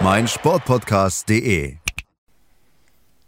meinsportpodcast.de. 0.00 1.76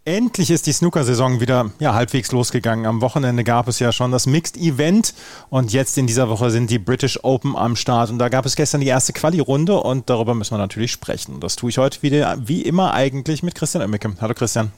Endlich 0.04 0.50
ist 0.50 0.66
die 0.66 0.73
Snooker-Saison 0.73 1.40
wieder 1.40 1.73
ja, 1.80 1.95
halbwegs 1.95 2.30
losgegangen. 2.30 2.86
Am 2.86 3.00
Wochenende 3.00 3.42
gab 3.42 3.66
es 3.66 3.80
ja 3.80 3.90
schon 3.90 4.12
das 4.12 4.27
Mixed 4.27 4.56
Event 4.56 5.14
und 5.50 5.73
jetzt 5.73 5.98
in 5.98 6.06
dieser 6.06 6.28
Woche 6.28 6.50
sind 6.50 6.70
die 6.70 6.78
British 6.78 7.18
Open 7.24 7.56
am 7.56 7.74
Start. 7.74 8.10
Und 8.10 8.18
da 8.18 8.28
gab 8.28 8.46
es 8.46 8.54
gestern 8.54 8.80
die 8.80 8.87
erste 8.87 9.12
Quali-Runde 9.12 9.80
und 9.80 10.09
darüber 10.09 10.34
müssen 10.34 10.54
wir 10.54 10.59
natürlich 10.59 10.92
sprechen. 10.92 11.34
Und 11.34 11.42
das 11.42 11.56
tue 11.56 11.70
ich 11.70 11.78
heute 11.78 12.02
wieder, 12.02 12.37
wie 12.46 12.62
immer 12.62 12.95
eigentlich 12.95 13.42
mit 13.42 13.56
Christian 13.56 13.82
Oemmicke. 13.82 14.14
Hallo 14.20 14.34
Christian. 14.34 14.70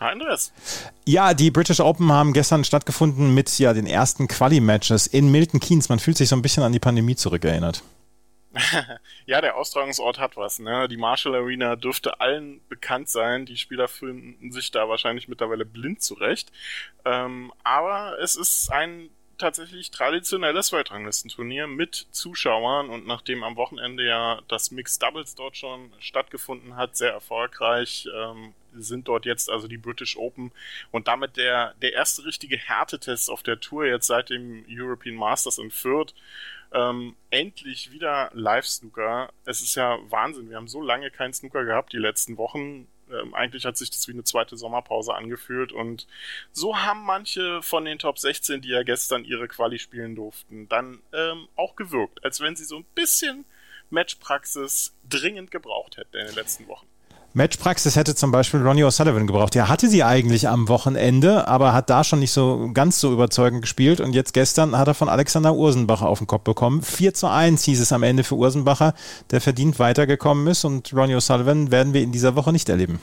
Hi 0.00 0.12
Andreas. 0.12 0.52
Ja, 1.06 1.32
die 1.32 1.50
British 1.50 1.80
Open 1.80 2.12
haben 2.12 2.34
gestern 2.34 2.64
stattgefunden 2.64 3.32
mit 3.32 3.58
ja, 3.58 3.72
den 3.72 3.86
ersten 3.86 4.28
Quali-Matches 4.28 5.06
in 5.06 5.30
Milton 5.30 5.60
Keynes. 5.60 5.88
Man 5.88 5.98
fühlt 5.98 6.18
sich 6.18 6.28
so 6.28 6.36
ein 6.36 6.42
bisschen 6.42 6.62
an 6.62 6.72
die 6.72 6.80
Pandemie 6.80 7.16
zurückerinnert. 7.16 7.82
ja, 9.26 9.40
der 9.40 9.56
Austragungsort 9.56 10.18
hat 10.18 10.36
was. 10.36 10.58
Ne? 10.58 10.88
Die 10.88 10.96
Marshall 10.96 11.34
Arena 11.34 11.76
dürfte 11.76 12.20
allen 12.20 12.60
bekannt 12.68 13.08
sein. 13.08 13.46
Die 13.46 13.56
Spieler 13.56 13.88
finden 13.88 14.52
sich 14.52 14.70
da 14.70 14.88
wahrscheinlich 14.88 15.28
mittlerweile 15.28 15.64
blind 15.64 16.02
zurecht. 16.02 16.52
Ähm, 17.04 17.52
aber 17.62 18.18
es 18.20 18.36
ist 18.36 18.70
ein 18.70 19.10
tatsächlich 19.38 19.90
traditionelles 19.90 20.72
Weltranglistenturnier 20.72 21.66
mit 21.66 22.06
Zuschauern 22.10 22.88
und 22.88 23.06
nachdem 23.06 23.42
am 23.42 23.56
Wochenende 23.56 24.06
ja 24.06 24.40
das 24.48 24.70
Mixed 24.70 25.02
Doubles 25.02 25.34
dort 25.34 25.56
schon 25.56 25.92
stattgefunden 25.98 26.76
hat, 26.76 26.96
sehr 26.96 27.12
erfolgreich, 27.12 28.08
ähm, 28.14 28.54
sind 28.76 29.08
dort 29.08 29.24
jetzt 29.24 29.50
also 29.50 29.68
die 29.68 29.78
British 29.78 30.16
Open 30.16 30.52
und 30.90 31.08
damit 31.08 31.36
der, 31.36 31.74
der 31.82 31.92
erste 31.92 32.24
richtige 32.24 32.56
Härtetest 32.56 33.30
auf 33.30 33.42
der 33.42 33.60
Tour 33.60 33.86
jetzt 33.86 34.06
seit 34.06 34.30
dem 34.30 34.64
European 34.68 35.16
Masters 35.16 35.58
in 35.58 35.70
Fürth 35.70 36.14
ähm, 36.74 37.16
endlich 37.30 37.92
wieder 37.92 38.30
Live-Snooker. 38.34 39.32
Es 39.44 39.62
ist 39.62 39.76
ja 39.76 39.98
Wahnsinn. 40.10 40.50
Wir 40.50 40.56
haben 40.56 40.68
so 40.68 40.82
lange 40.82 41.10
keinen 41.10 41.32
Snooker 41.32 41.64
gehabt 41.64 41.92
die 41.92 41.98
letzten 41.98 42.36
Wochen. 42.36 42.88
Ähm, 43.10 43.34
eigentlich 43.34 43.64
hat 43.64 43.76
sich 43.76 43.90
das 43.90 44.08
wie 44.08 44.12
eine 44.12 44.24
zweite 44.24 44.56
Sommerpause 44.56 45.14
angefühlt 45.14 45.72
und 45.72 46.06
so 46.52 46.78
haben 46.78 47.04
manche 47.04 47.62
von 47.62 47.84
den 47.84 47.98
Top 47.98 48.18
16, 48.18 48.60
die 48.60 48.70
ja 48.70 48.82
gestern 48.82 49.24
ihre 49.24 49.46
Quali 49.46 49.78
spielen 49.78 50.16
durften, 50.16 50.68
dann 50.68 51.02
ähm, 51.12 51.46
auch 51.54 51.76
gewirkt, 51.76 52.24
als 52.24 52.40
wenn 52.40 52.56
sie 52.56 52.64
so 52.64 52.78
ein 52.78 52.86
bisschen 52.94 53.44
Matchpraxis 53.90 54.96
dringend 55.08 55.50
gebraucht 55.50 55.98
hätten 55.98 56.16
in 56.16 56.26
den 56.26 56.34
letzten 56.34 56.66
Wochen. 56.66 56.86
Matchpraxis 57.36 57.96
hätte 57.96 58.14
zum 58.14 58.30
Beispiel 58.30 58.62
Ronnie 58.62 58.84
O'Sullivan 58.84 59.26
gebraucht. 59.26 59.56
Der 59.56 59.68
hatte 59.68 59.88
sie 59.88 60.04
eigentlich 60.04 60.48
am 60.48 60.68
Wochenende, 60.68 61.48
aber 61.48 61.72
hat 61.72 61.90
da 61.90 62.04
schon 62.04 62.20
nicht 62.20 62.30
so 62.30 62.70
ganz 62.72 63.00
so 63.00 63.12
überzeugend 63.12 63.60
gespielt. 63.60 64.00
Und 64.00 64.12
jetzt 64.12 64.34
gestern 64.34 64.78
hat 64.78 64.86
er 64.86 64.94
von 64.94 65.08
Alexander 65.08 65.52
Ursenbacher 65.52 66.06
auf 66.06 66.18
den 66.18 66.28
Kopf 66.28 66.44
bekommen. 66.44 66.82
4 66.82 67.12
zu 67.12 67.26
1 67.26 67.64
hieß 67.64 67.80
es 67.80 67.92
am 67.92 68.04
Ende 68.04 68.22
für 68.22 68.36
Ursenbacher, 68.36 68.94
der 69.32 69.40
verdient 69.40 69.80
weitergekommen 69.80 70.46
ist. 70.46 70.64
Und 70.64 70.94
Ronnie 70.94 71.16
O'Sullivan 71.16 71.72
werden 71.72 71.92
wir 71.92 72.02
in 72.02 72.12
dieser 72.12 72.36
Woche 72.36 72.52
nicht 72.52 72.68
erleben. 72.68 73.00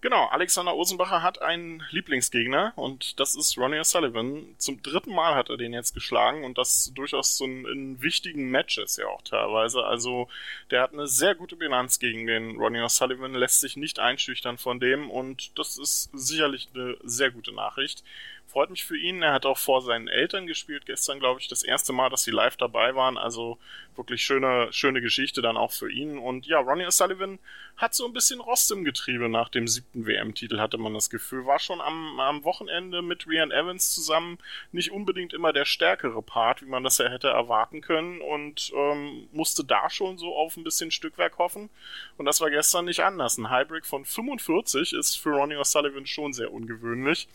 Genau, 0.00 0.26
Alexander 0.26 0.76
Osenbacher 0.76 1.24
hat 1.24 1.42
einen 1.42 1.82
Lieblingsgegner 1.90 2.72
und 2.76 3.18
das 3.18 3.34
ist 3.34 3.58
Ronnie 3.58 3.80
O'Sullivan. 3.80 4.56
Zum 4.56 4.80
dritten 4.80 5.12
Mal 5.12 5.34
hat 5.34 5.50
er 5.50 5.56
den 5.56 5.72
jetzt 5.72 5.92
geschlagen 5.92 6.44
und 6.44 6.56
das 6.56 6.92
durchaus 6.94 7.36
so 7.36 7.44
in, 7.44 8.00
wichtigen 8.00 8.48
Matches 8.48 8.96
ja 8.96 9.08
auch 9.08 9.22
teilweise. 9.22 9.84
Also 9.84 10.28
der 10.70 10.82
hat 10.82 10.92
eine 10.92 11.08
sehr 11.08 11.34
gute 11.34 11.56
Bilanz 11.56 11.98
gegen 11.98 12.28
den 12.28 12.58
Ronnie 12.58 12.78
O'Sullivan, 12.78 13.36
lässt 13.36 13.60
sich 13.60 13.76
nicht 13.76 13.98
einschüchtern 13.98 14.56
von 14.56 14.78
dem 14.78 15.10
und 15.10 15.58
das 15.58 15.78
ist 15.78 16.10
sicherlich 16.12 16.68
eine 16.74 16.96
sehr 17.02 17.32
gute 17.32 17.52
Nachricht 17.52 18.04
freut 18.48 18.70
mich 18.70 18.84
für 18.84 18.96
ihn. 18.96 19.22
Er 19.22 19.32
hat 19.32 19.46
auch 19.46 19.58
vor 19.58 19.82
seinen 19.82 20.08
Eltern 20.08 20.46
gespielt 20.46 20.86
gestern, 20.86 21.20
glaube 21.20 21.40
ich, 21.40 21.48
das 21.48 21.62
erste 21.62 21.92
Mal, 21.92 22.08
dass 22.08 22.24
sie 22.24 22.30
live 22.30 22.56
dabei 22.56 22.94
waren. 22.94 23.18
Also 23.18 23.58
wirklich 23.94 24.22
schöne, 24.22 24.68
schöne 24.70 25.02
Geschichte 25.02 25.42
dann 25.42 25.56
auch 25.56 25.72
für 25.72 25.90
ihn. 25.90 26.18
Und 26.18 26.46
ja, 26.46 26.58
Ronnie 26.58 26.86
O'Sullivan 26.86 27.38
hat 27.76 27.94
so 27.94 28.06
ein 28.06 28.12
bisschen 28.12 28.40
Rost 28.40 28.70
im 28.72 28.84
Getriebe 28.84 29.28
nach 29.28 29.50
dem 29.50 29.68
siebten 29.68 30.06
WM-Titel, 30.06 30.60
hatte 30.60 30.78
man 30.78 30.94
das 30.94 31.10
Gefühl. 31.10 31.46
War 31.46 31.58
schon 31.58 31.80
am, 31.80 32.18
am 32.20 32.44
Wochenende 32.44 33.02
mit 33.02 33.26
Rian 33.26 33.50
Evans 33.50 33.94
zusammen 33.94 34.38
nicht 34.72 34.92
unbedingt 34.92 35.34
immer 35.34 35.52
der 35.52 35.64
stärkere 35.64 36.22
Part, 36.22 36.62
wie 36.62 36.66
man 36.66 36.84
das 36.84 36.98
ja 36.98 37.08
hätte 37.08 37.28
erwarten 37.28 37.82
können. 37.82 38.20
Und 38.20 38.72
ähm, 38.74 39.28
musste 39.32 39.62
da 39.64 39.90
schon 39.90 40.16
so 40.16 40.34
auf 40.34 40.56
ein 40.56 40.64
bisschen 40.64 40.90
Stückwerk 40.90 41.38
hoffen. 41.38 41.68
Und 42.16 42.24
das 42.24 42.40
war 42.40 42.50
gestern 42.50 42.86
nicht 42.86 43.00
anders. 43.00 43.36
Ein 43.36 43.50
Highbreak 43.50 43.84
von 43.84 44.06
45 44.06 44.94
ist 44.94 45.16
für 45.16 45.30
Ronnie 45.30 45.56
O'Sullivan 45.56 46.06
schon 46.06 46.32
sehr 46.32 46.52
ungewöhnlich. 46.52 47.28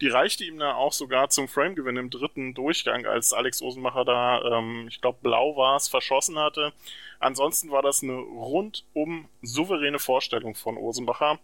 Die 0.00 0.08
reichte 0.08 0.47
da 0.56 0.74
auch 0.74 0.92
sogar 0.92 1.28
zum 1.28 1.48
Framegewinn 1.48 1.96
im 1.96 2.08
dritten 2.08 2.54
Durchgang, 2.54 3.04
als 3.04 3.32
Alex 3.32 3.60
Osenmacher 3.60 4.04
da, 4.04 4.58
ähm, 4.58 4.86
ich 4.88 5.00
glaube, 5.00 5.18
blau 5.20 5.56
war 5.56 5.76
es, 5.76 5.88
verschossen 5.88 6.38
hatte. 6.38 6.72
Ansonsten 7.18 7.70
war 7.70 7.82
das 7.82 8.02
eine 8.02 8.14
rundum 8.14 9.28
souveräne 9.42 9.98
Vorstellung 9.98 10.54
von 10.54 10.76
Osenbacher. 10.78 11.38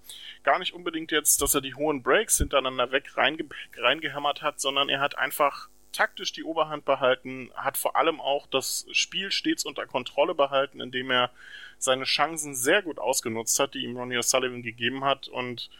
Gar 0.44 0.60
nicht 0.60 0.72
unbedingt 0.72 1.10
jetzt, 1.10 1.42
dass 1.42 1.54
er 1.54 1.60
die 1.60 1.74
hohen 1.74 2.02
Breaks 2.02 2.38
hintereinander 2.38 2.92
weg 2.92 3.16
reinge 3.16 3.44
reingehämmert 3.76 4.40
hat, 4.40 4.60
sondern 4.60 4.88
er 4.88 5.00
hat 5.00 5.18
einfach 5.18 5.68
taktisch 5.94 6.32
die 6.32 6.44
Oberhand 6.44 6.84
behalten, 6.84 7.50
hat 7.54 7.78
vor 7.78 7.96
allem 7.96 8.20
auch 8.20 8.46
das 8.46 8.86
Spiel 8.92 9.30
stets 9.30 9.64
unter 9.64 9.86
Kontrolle 9.86 10.34
behalten, 10.34 10.80
indem 10.80 11.10
er 11.10 11.30
seine 11.78 12.04
Chancen 12.04 12.54
sehr 12.54 12.82
gut 12.82 12.98
ausgenutzt 12.98 13.58
hat, 13.58 13.74
die 13.74 13.84
ihm 13.84 13.96
Ronnie 13.96 14.18
O'Sullivan 14.18 14.62
gegeben 14.62 15.04
hat 15.04 15.28
und 15.28 15.70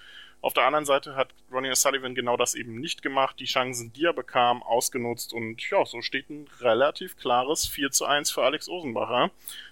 auf 0.45 0.53
der 0.53 0.65
anderen 0.65 0.85
Seite 0.85 1.17
hat 1.17 1.35
Ronnie 1.51 1.71
O'Sullivan 1.71 2.15
genau 2.15 2.37
das 2.37 2.55
eben 2.55 2.79
nicht 2.79 3.01
gemacht, 3.01 3.37
die 3.41 3.47
Chancen, 3.47 3.95
die 3.95 4.05
er 4.05 4.13
bekam, 4.13 4.63
ausgenutzt 4.63 5.33
und 5.33 5.71
ja, 5.71 5.87
so 5.87 6.03
steht 6.03 6.29
ein 6.29 6.47
relativ 6.61 7.17
klares 7.17 7.67
4 7.67 7.91
zu 7.91 8.05
1 8.05 8.31
für 8.31 8.43
Alex 8.43 8.69
Osenbacher 8.69 9.31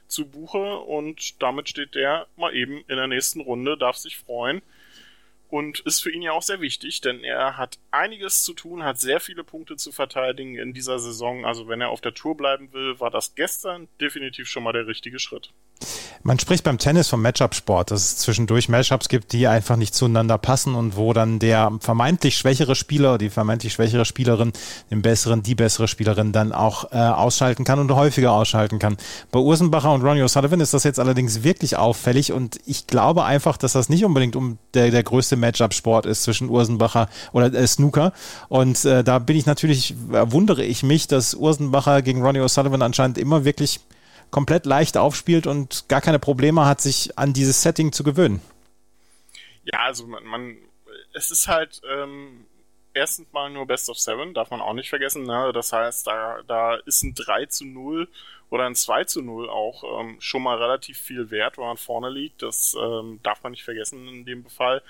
zu 0.09 0.27
Buche 0.27 0.79
und 0.79 1.43
damit 1.43 1.69
steht 1.69 1.95
der 1.95 2.27
mal 2.37 2.55
eben 2.55 2.79
in 2.89 2.97
der 2.97 3.07
nächsten 3.07 3.43
Runde, 3.43 3.77
darf 3.77 3.99
sich 3.99 4.17
freuen 4.17 4.63
und 5.51 5.81
ist 5.81 6.01
für 6.01 6.11
ihn 6.11 6.23
ja 6.23 6.33
auch 6.33 6.41
sehr 6.41 6.63
wichtig, 6.63 7.03
denn 7.03 7.23
er 7.23 7.59
hat 7.59 7.79
einiges 7.91 8.43
zu 8.43 8.55
tun, 8.55 8.83
hat 8.83 8.99
sehr 8.99 9.21
viele 9.21 9.45
Punkte 9.45 9.77
zu 9.77 9.93
verteidigen 9.93 10.57
in 10.57 10.73
dieser 10.73 10.99
Saison. 10.99 11.45
Also 11.45 11.69
wenn 11.69 11.83
er 11.83 11.91
auf 11.91 12.01
der 12.01 12.15
Tour 12.15 12.35
bleiben 12.35 12.73
will, 12.73 12.99
war 12.99 13.11
das 13.11 13.35
gestern 13.35 13.89
definitiv 14.01 14.49
schon 14.49 14.63
mal 14.63 14.73
der 14.73 14.87
richtige 14.87 15.19
Schritt. 15.19 15.53
Man 16.25 16.39
spricht 16.39 16.63
beim 16.63 16.79
Tennis 16.79 17.09
vom 17.09 17.21
Matchup-Sport, 17.21 17.91
dass 17.91 18.03
es 18.05 18.17
zwischendurch 18.19 18.69
Matchups 18.69 19.09
gibt, 19.09 19.33
die 19.33 19.49
einfach 19.49 19.75
nicht 19.75 19.93
zueinander 19.93 20.39
passen 20.39 20.77
und 20.77 20.97
wo 20.97 21.13
dann 21.13 21.41
der 21.41 21.73
vermeintlich 21.81 22.37
schwächere 22.37 22.77
Spieler, 22.77 23.19
die 23.19 23.29
vermeintlich 23.29 23.73
schwächere 23.73 24.05
Spielerin, 24.05 24.53
den 24.93 25.03
besseren, 25.03 25.43
die 25.43 25.57
bessere 25.57 25.89
Spielerin 25.89 26.31
dann 26.31 26.53
auch 26.53 26.93
äh, 26.93 26.97
ausschalten 26.97 27.65
kann 27.65 27.81
und 27.81 27.91
häufiger 27.91 28.31
ausschalten 28.31 28.79
kann. 28.79 28.99
Bei 29.33 29.41
Ursenbacher 29.41 29.93
und 29.93 30.03
Ronnie 30.03 30.23
O'Sullivan 30.23 30.61
ist 30.61 30.75
das 30.75 30.85
jetzt 30.85 31.01
allerdings 31.01 31.43
wirklich 31.43 31.77
auffällig 31.77 32.31
und 32.33 32.61
ich 32.67 32.87
glaube 32.87 33.25
einfach, 33.25 33.57
dass 33.57 33.73
das 33.73 33.89
nicht 33.89 34.05
unbedingt 34.05 34.37
um 34.37 34.59
der, 34.75 34.93
der 34.93 35.03
größte 35.03 35.35
Matchup-Sport 35.35 36.07
ist 36.07 36.23
zwischen 36.23 36.49
Ursenbacher 36.49 37.09
oder 37.33 37.53
äh, 37.53 37.67
Snooker 37.67 38.13
und 38.49 38.85
äh, 38.85 39.03
da 39.03 39.19
bin 39.19 39.37
ich 39.37 39.47
natürlich, 39.47 39.97
äh, 40.13 40.31
wundere 40.31 40.63
ich 40.63 40.85
mich, 40.85 41.09
dass 41.09 41.35
Ursenbacher 41.35 42.01
gegen 42.03 42.23
Ronnie 42.23 42.41
O'Sullivan 42.43 42.85
anscheinend 42.85 43.19
immer 43.19 43.45
wirklich 43.45 43.81
komplett 44.33 44.67
leicht 44.67 44.97
aufspielt 44.97 45.47
und 45.47 45.89
gar 45.89 46.01
keine 46.01 46.19
Probleme 46.19 46.67
hat, 46.67 46.81
sich 46.81 47.17
an 47.17 47.33
dieses 47.33 47.63
Setting 47.63 47.93
zu 47.93 48.03
gewöhnen. 48.03 48.43
Ja, 49.65 49.85
also 49.85 50.09
man, 50.09 50.25
man 50.25 50.57
es 51.13 51.31
ist 51.31 51.47
halt 51.47 51.81
ähm, 51.89 52.47
erstens 52.95 53.33
mal 53.33 53.51
nur 53.51 53.67
Best 53.67 53.89
of 53.89 53.99
Seven, 53.99 54.35
darf 54.35 54.51
man 54.51 54.61
auch 54.61 54.73
nicht 54.73 54.89
vergessen. 54.89 55.25
Ne? 55.25 55.53
Das 55.53 55.73
heißt, 55.73 56.07
da, 56.07 56.41
da 56.47 56.75
ist 56.75 57.03
ein 57.03 57.15
3 57.15 57.47
zu 57.47 57.65
0 57.65 58.09
oder 58.51 58.67
ein 58.67 58.75
2 58.75 59.05
zu 59.05 59.23
0 59.23 59.49
auch 59.49 60.01
ähm, 60.01 60.17
schon 60.21 60.43
mal 60.43 60.59
relativ 60.59 60.99
viel 60.99 61.31
wert, 61.31 61.59
wenn 61.59 61.65
man 61.65 61.77
vorne 61.77 62.11
liegt. 62.11 62.43
Das 62.43 62.77
ähm, 62.79 63.21
darf 63.23 63.43
man 63.43 63.53
nicht 63.53 63.65
vergessen 63.65 64.09
in 64.09 64.25
dem 64.25 64.47
Fall. 64.47 64.83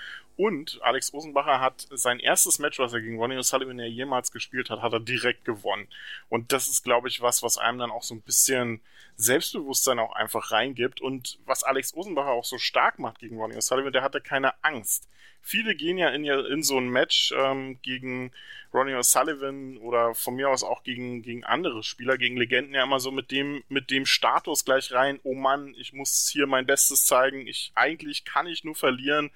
Und 0.42 0.80
Alex 0.82 1.12
Rosenbacher 1.12 1.60
hat 1.60 1.86
sein 1.92 2.18
erstes 2.18 2.58
Match, 2.58 2.80
was 2.80 2.92
er 2.92 3.00
gegen 3.00 3.16
Ronnie 3.16 3.36
O'Sullivan 3.36 3.78
ja 3.78 3.86
jemals 3.86 4.32
gespielt 4.32 4.70
hat, 4.70 4.82
hat 4.82 4.92
er 4.92 4.98
direkt 4.98 5.44
gewonnen. 5.44 5.86
Und 6.28 6.50
das 6.50 6.66
ist, 6.66 6.82
glaube 6.82 7.06
ich, 7.06 7.20
was, 7.20 7.44
was 7.44 7.58
einem 7.58 7.78
dann 7.78 7.92
auch 7.92 8.02
so 8.02 8.16
ein 8.16 8.22
bisschen 8.22 8.80
Selbstbewusstsein 9.14 10.00
auch 10.00 10.12
einfach 10.16 10.50
reingibt 10.50 11.00
und 11.00 11.38
was 11.46 11.62
Alex 11.62 11.94
Rosenbacher 11.94 12.32
auch 12.32 12.44
so 12.44 12.58
stark 12.58 12.98
macht 12.98 13.20
gegen 13.20 13.38
Ronnie 13.38 13.54
O'Sullivan, 13.54 13.92
der 13.92 14.02
hatte 14.02 14.20
keine 14.20 14.52
Angst. 14.64 15.08
Viele 15.42 15.76
gehen 15.76 15.96
ja 15.96 16.08
in, 16.08 16.24
in 16.24 16.64
so 16.64 16.76
ein 16.76 16.88
Match 16.88 17.32
ähm, 17.38 17.80
gegen 17.82 18.32
Ronnie 18.74 18.94
O'Sullivan 18.94 19.78
oder 19.78 20.12
von 20.16 20.34
mir 20.34 20.50
aus 20.50 20.64
auch 20.64 20.82
gegen, 20.82 21.22
gegen 21.22 21.44
andere 21.44 21.84
Spieler, 21.84 22.18
gegen 22.18 22.36
Legenden 22.36 22.74
ja 22.74 22.82
immer 22.82 22.98
so 22.98 23.12
mit 23.12 23.30
dem, 23.30 23.62
mit 23.68 23.92
dem 23.92 24.06
Status 24.06 24.64
gleich 24.64 24.90
rein, 24.90 25.20
oh 25.22 25.34
Mann, 25.34 25.72
ich 25.78 25.92
muss 25.92 26.28
hier 26.32 26.48
mein 26.48 26.66
Bestes 26.66 27.06
zeigen, 27.06 27.46
ich, 27.46 27.70
eigentlich 27.76 28.24
kann 28.24 28.48
ich 28.48 28.64
nur 28.64 28.74
verlieren. 28.74 29.30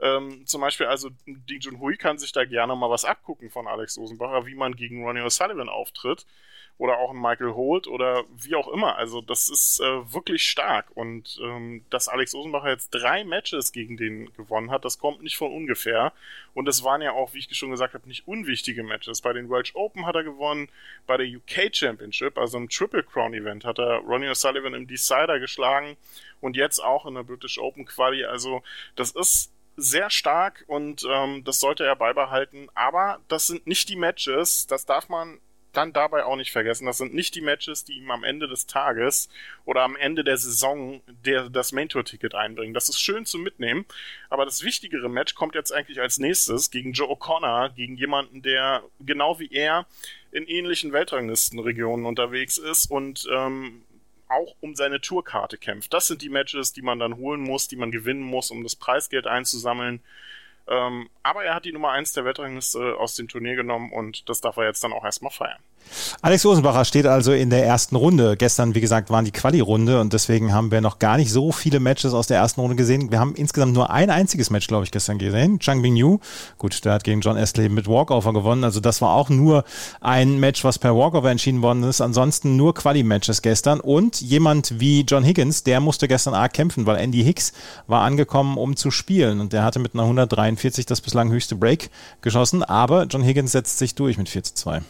Ähm, 0.00 0.46
zum 0.46 0.60
Beispiel, 0.60 0.86
also 0.86 1.10
Ding 1.26 1.60
Junhui 1.60 1.96
kann 1.96 2.18
sich 2.18 2.32
da 2.32 2.44
gerne 2.44 2.76
mal 2.76 2.90
was 2.90 3.04
abgucken 3.04 3.50
von 3.50 3.66
Alex 3.66 3.98
Rosenbacher, 3.98 4.46
wie 4.46 4.54
man 4.54 4.76
gegen 4.76 5.04
Ronnie 5.04 5.22
O'Sullivan 5.22 5.68
auftritt 5.68 6.24
oder 6.78 6.98
auch 6.98 7.10
ein 7.10 7.20
Michael 7.20 7.54
Holt 7.54 7.88
oder 7.88 8.24
wie 8.36 8.54
auch 8.54 8.68
immer. 8.68 8.96
Also 8.96 9.20
das 9.20 9.48
ist 9.48 9.80
äh, 9.80 10.12
wirklich 10.12 10.44
stark 10.44 10.86
und 10.94 11.38
ähm, 11.42 11.84
dass 11.90 12.06
Alex 12.06 12.34
Osenbacher 12.34 12.70
jetzt 12.70 12.90
drei 12.90 13.24
Matches 13.24 13.72
gegen 13.72 13.96
den 13.96 14.32
gewonnen 14.34 14.70
hat, 14.70 14.84
das 14.84 15.00
kommt 15.00 15.22
nicht 15.22 15.36
von 15.36 15.52
ungefähr 15.52 16.12
und 16.54 16.68
es 16.68 16.84
waren 16.84 17.02
ja 17.02 17.12
auch, 17.12 17.34
wie 17.34 17.38
ich 17.38 17.48
schon 17.56 17.72
gesagt 17.72 17.94
habe, 17.94 18.06
nicht 18.06 18.28
unwichtige 18.28 18.84
Matches. 18.84 19.20
Bei 19.20 19.32
den 19.32 19.50
Welsh 19.50 19.74
Open 19.74 20.06
hat 20.06 20.14
er 20.14 20.22
gewonnen, 20.22 20.68
bei 21.08 21.16
der 21.16 21.26
UK 21.26 21.74
Championship, 21.74 22.38
also 22.38 22.58
im 22.58 22.68
Triple 22.68 23.02
Crown 23.02 23.34
Event, 23.34 23.64
hat 23.64 23.80
er 23.80 23.98
Ronnie 23.98 24.28
O'Sullivan 24.28 24.74
im 24.74 24.86
Decider 24.86 25.40
geschlagen 25.40 25.96
und 26.40 26.54
jetzt 26.54 26.78
auch 26.78 27.06
in 27.06 27.14
der 27.14 27.24
British 27.24 27.58
Open 27.58 27.86
Quali. 27.86 28.24
Also 28.24 28.62
das 28.94 29.10
ist 29.10 29.52
sehr 29.78 30.10
stark 30.10 30.64
und 30.66 31.06
ähm, 31.08 31.44
das 31.44 31.60
sollte 31.60 31.84
er 31.84 31.96
beibehalten. 31.96 32.68
Aber 32.74 33.20
das 33.28 33.46
sind 33.46 33.66
nicht 33.66 33.88
die 33.88 33.96
Matches, 33.96 34.66
das 34.66 34.84
darf 34.84 35.08
man 35.08 35.38
dann 35.72 35.92
dabei 35.92 36.24
auch 36.24 36.36
nicht 36.36 36.50
vergessen, 36.50 36.86
das 36.86 36.98
sind 36.98 37.14
nicht 37.14 37.34
die 37.34 37.40
Matches, 37.40 37.84
die 37.84 37.92
ihm 37.92 38.10
am 38.10 38.24
Ende 38.24 38.48
des 38.48 38.66
Tages 38.66 39.28
oder 39.64 39.82
am 39.82 39.96
Ende 39.96 40.24
der 40.24 40.36
Saison 40.36 41.02
der, 41.06 41.50
das 41.50 41.72
Main 41.72 41.88
Tour 41.88 42.04
Ticket 42.04 42.34
einbringen. 42.34 42.74
Das 42.74 42.88
ist 42.88 43.00
schön 43.00 43.26
zu 43.26 43.38
mitnehmen, 43.38 43.84
aber 44.28 44.44
das 44.44 44.64
wichtigere 44.64 45.08
Match 45.08 45.34
kommt 45.34 45.54
jetzt 45.54 45.72
eigentlich 45.72 46.00
als 46.00 46.18
nächstes 46.18 46.70
gegen 46.70 46.92
Joe 46.92 47.08
O'Connor, 47.08 47.68
gegen 47.74 47.96
jemanden, 47.96 48.42
der 48.42 48.82
genau 48.98 49.38
wie 49.38 49.52
er 49.52 49.86
in 50.32 50.46
ähnlichen 50.46 50.92
Weltranglistenregionen 50.92 52.06
unterwegs 52.06 52.58
ist 52.58 52.90
und 52.90 53.28
ähm, 53.32 53.82
auch 54.28 54.54
um 54.60 54.74
seine 54.74 55.00
Tourkarte 55.00 55.58
kämpft. 55.58 55.92
Das 55.92 56.06
sind 56.06 56.22
die 56.22 56.28
Matches, 56.28 56.72
die 56.72 56.82
man 56.82 56.98
dann 56.98 57.16
holen 57.16 57.40
muss, 57.40 57.68
die 57.68 57.76
man 57.76 57.90
gewinnen 57.90 58.22
muss, 58.22 58.50
um 58.50 58.62
das 58.62 58.76
Preisgeld 58.76 59.26
einzusammeln. 59.26 60.00
Ähm, 60.66 61.08
aber 61.22 61.44
er 61.44 61.54
hat 61.54 61.64
die 61.64 61.72
Nummer 61.72 61.90
1 61.90 62.12
der 62.12 62.24
Weltrangliste 62.24 62.96
aus 62.98 63.14
dem 63.16 63.28
Turnier 63.28 63.56
genommen 63.56 63.90
und 63.90 64.28
das 64.28 64.40
darf 64.40 64.56
er 64.58 64.64
jetzt 64.64 64.84
dann 64.84 64.92
auch 64.92 65.04
erstmal 65.04 65.32
feiern. 65.32 65.62
Alex 66.22 66.44
Rosenbacher 66.44 66.84
steht 66.84 67.06
also 67.06 67.32
in 67.32 67.50
der 67.50 67.64
ersten 67.64 67.96
Runde. 67.96 68.36
Gestern, 68.36 68.74
wie 68.74 68.80
gesagt, 68.80 69.10
waren 69.10 69.24
die 69.24 69.30
Quali-Runde 69.30 70.00
und 70.00 70.12
deswegen 70.12 70.52
haben 70.52 70.70
wir 70.70 70.80
noch 70.80 70.98
gar 70.98 71.16
nicht 71.16 71.32
so 71.32 71.52
viele 71.52 71.80
Matches 71.80 72.14
aus 72.14 72.26
der 72.26 72.38
ersten 72.38 72.60
Runde 72.60 72.76
gesehen. 72.76 73.10
Wir 73.10 73.20
haben 73.20 73.34
insgesamt 73.34 73.74
nur 73.74 73.90
ein 73.90 74.10
einziges 74.10 74.50
Match, 74.50 74.66
glaube 74.66 74.84
ich, 74.84 74.90
gestern 74.90 75.18
gesehen. 75.18 75.58
Chang 75.58 75.82
Bing 75.82 75.96
Yu, 75.96 76.18
gut, 76.58 76.84
der 76.84 76.94
hat 76.94 77.04
gegen 77.04 77.20
John 77.20 77.36
Astley 77.36 77.68
mit 77.68 77.88
Walkover 77.88 78.32
gewonnen. 78.32 78.64
Also 78.64 78.80
das 78.80 79.00
war 79.00 79.10
auch 79.10 79.28
nur 79.28 79.64
ein 80.00 80.38
Match, 80.38 80.64
was 80.64 80.78
per 80.78 80.96
Walkover 80.96 81.30
entschieden 81.30 81.62
worden 81.62 81.82
ist. 81.84 82.00
Ansonsten 82.00 82.56
nur 82.56 82.74
Quali-Matches 82.74 83.42
gestern 83.42 83.80
und 83.80 84.20
jemand 84.20 84.80
wie 84.80 85.02
John 85.02 85.24
Higgins, 85.24 85.62
der 85.64 85.80
musste 85.80 86.08
gestern 86.08 86.34
arg 86.34 86.52
kämpfen, 86.52 86.86
weil 86.86 86.96
Andy 86.96 87.22
Hicks 87.22 87.52
war 87.86 88.02
angekommen, 88.02 88.56
um 88.56 88.76
zu 88.76 88.90
spielen 88.90 89.40
und 89.40 89.52
der 89.52 89.64
hatte 89.64 89.78
mit 89.78 89.94
einer 89.94 90.04
143 90.04 90.86
das 90.86 91.00
bislang 91.00 91.30
höchste 91.30 91.56
Break 91.56 91.90
geschossen, 92.20 92.62
aber 92.62 93.04
John 93.04 93.22
Higgins 93.22 93.52
setzt 93.52 93.78
sich 93.78 93.94
durch 93.94 94.18
mit 94.18 94.28
4 94.28 94.42
zu 94.42 94.54
2. 94.54 94.82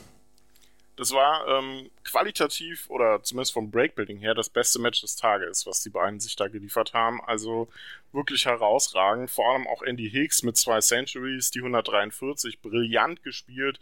Das 0.98 1.12
war 1.12 1.46
ähm, 1.46 1.92
qualitativ 2.02 2.90
oder 2.90 3.22
zumindest 3.22 3.52
vom 3.52 3.70
Breakbuilding 3.70 4.18
her 4.18 4.34
das 4.34 4.50
beste 4.50 4.80
Match 4.80 5.00
des 5.00 5.14
Tages, 5.14 5.64
was 5.64 5.80
die 5.80 5.90
beiden 5.90 6.18
sich 6.18 6.34
da 6.34 6.48
geliefert 6.48 6.92
haben. 6.92 7.22
Also 7.22 7.68
wirklich 8.10 8.46
herausragend. 8.46 9.30
Vor 9.30 9.48
allem 9.48 9.68
auch 9.68 9.82
Andy 9.82 10.10
Hicks 10.10 10.42
mit 10.42 10.56
zwei 10.56 10.80
Centuries, 10.80 11.52
die 11.52 11.60
143, 11.60 12.60
brillant 12.60 13.22
gespielt. 13.22 13.78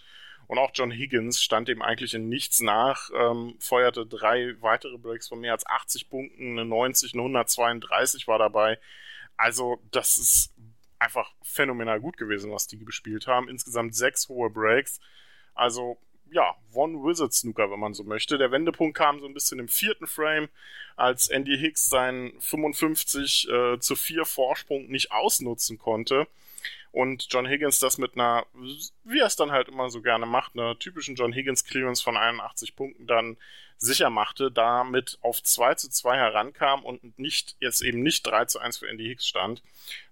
Und 0.46 0.58
auch 0.58 0.72
John 0.74 0.90
Higgins 0.90 1.42
stand 1.42 1.68
dem 1.68 1.80
eigentlich 1.80 2.12
in 2.12 2.28
nichts 2.28 2.60
nach, 2.60 3.08
ähm, 3.14 3.56
feuerte 3.60 4.04
drei 4.04 4.54
weitere 4.60 4.98
Breaks 4.98 5.28
von 5.28 5.40
mehr 5.40 5.52
als 5.52 5.66
80 5.66 6.10
Punkten, 6.10 6.50
eine 6.50 6.66
90, 6.66 7.14
eine 7.14 7.22
132 7.22 8.28
war 8.28 8.38
dabei. 8.38 8.78
Also 9.38 9.80
das 9.90 10.18
ist 10.18 10.52
einfach 10.98 11.32
phänomenal 11.42 11.98
gut 11.98 12.18
gewesen, 12.18 12.52
was 12.52 12.66
die 12.66 12.78
gespielt 12.84 13.26
haben. 13.26 13.48
Insgesamt 13.48 13.94
sechs 13.94 14.28
hohe 14.28 14.50
Breaks. 14.50 15.00
Also 15.54 15.96
ja, 16.30 16.54
One-Wizard 16.72 17.32
Snooker, 17.32 17.70
wenn 17.70 17.80
man 17.80 17.94
so 17.94 18.04
möchte. 18.04 18.38
Der 18.38 18.50
Wendepunkt 18.50 18.96
kam 18.96 19.20
so 19.20 19.26
ein 19.26 19.34
bisschen 19.34 19.58
im 19.58 19.68
vierten 19.68 20.06
Frame, 20.06 20.48
als 20.96 21.28
Andy 21.28 21.56
Hicks 21.58 21.88
seinen 21.88 22.40
55 22.40 23.48
äh, 23.48 23.78
zu 23.78 23.96
4 23.96 24.24
Vorsprung 24.24 24.88
nicht 24.88 25.12
ausnutzen 25.12 25.78
konnte. 25.78 26.26
Und 26.96 27.26
John 27.28 27.46
Higgins 27.46 27.78
das 27.78 27.98
mit 27.98 28.14
einer, 28.14 28.46
wie 29.04 29.18
er 29.18 29.26
es 29.26 29.36
dann 29.36 29.52
halt 29.52 29.68
immer 29.68 29.90
so 29.90 30.00
gerne 30.00 30.24
macht, 30.24 30.54
einer 30.54 30.78
typischen 30.78 31.14
John 31.14 31.30
Higgins 31.30 31.66
Clearance 31.66 32.02
von 32.02 32.16
81 32.16 32.74
Punkten 32.74 33.06
dann 33.06 33.36
sicher 33.76 34.08
machte, 34.08 34.50
damit 34.50 35.18
auf 35.20 35.42
2 35.42 35.74
zu 35.74 35.90
2 35.90 36.16
herankam 36.16 36.82
und 36.86 37.18
nicht, 37.18 37.54
jetzt 37.60 37.82
eben 37.82 38.02
nicht 38.02 38.26
3 38.26 38.46
zu 38.46 38.60
1 38.60 38.78
für 38.78 38.88
Andy 38.88 39.08
Hicks 39.08 39.26
stand. 39.28 39.62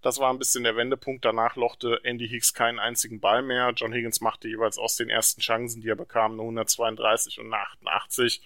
Das 0.02 0.18
war 0.18 0.30
ein 0.30 0.38
bisschen 0.38 0.64
der 0.64 0.76
Wendepunkt. 0.76 1.24
Danach 1.24 1.56
lochte 1.56 2.00
Andy 2.02 2.28
Hicks 2.28 2.52
keinen 2.52 2.78
einzigen 2.78 3.18
Ball 3.18 3.40
mehr. 3.40 3.72
John 3.74 3.94
Higgins 3.94 4.20
machte 4.20 4.48
jeweils 4.48 4.76
aus 4.76 4.96
den 4.96 5.08
ersten 5.08 5.40
Chancen, 5.40 5.80
die 5.80 5.88
er 5.88 5.96
bekam, 5.96 6.32
eine 6.32 6.42
132 6.42 7.40
und 7.40 7.46
eine 7.46 7.62
88 7.62 8.42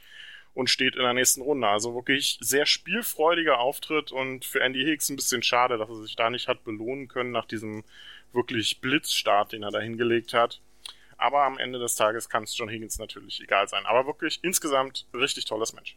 und 0.55 0.71
steht 0.71 0.95
in 0.95 1.03
der 1.03 1.15
nächsten 1.15 1.43
Runde. 1.43 1.67
Also 1.67 1.97
wirklich 1.97 2.39
sehr 2.41 2.67
spielfreudiger 2.67 3.59
Auftritt 3.59 4.13
und 4.13 4.45
für 4.45 4.61
Andy 4.61 4.85
Hicks 4.85 5.09
ein 5.09 5.17
bisschen 5.17 5.43
schade, 5.43 5.77
dass 5.77 5.89
er 5.89 5.97
sich 5.97 6.15
da 6.15 6.31
nicht 6.31 6.47
hat 6.47 6.63
belohnen 6.63 7.09
können 7.09 7.33
nach 7.33 7.47
diesem 7.47 7.83
wirklich 8.33 8.81
Blitzstart, 8.81 9.53
den 9.53 9.63
er 9.63 9.71
da 9.71 9.81
hingelegt 9.81 10.33
hat. 10.35 10.61
Aber 11.17 11.43
am 11.45 11.59
Ende 11.59 11.79
des 11.81 11.97
Tages 11.97 12.29
kann 12.29 12.45
es 12.45 12.57
John 12.57 12.69
Higgins 12.69 12.99
natürlich 12.99 13.41
egal 13.41 13.69
sein. 13.69 13.85
Aber 13.87 14.07
wirklich 14.07 14.39
insgesamt 14.43 15.07
richtig 15.13 15.47
tolles 15.47 15.73
Match. 15.73 15.97